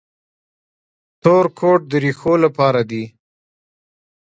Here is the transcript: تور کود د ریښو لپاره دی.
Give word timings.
تور 1.23 1.45
کود 1.57 1.81
د 1.91 1.93
ریښو 2.03 2.33
لپاره 2.45 2.81
دی. 2.89 3.03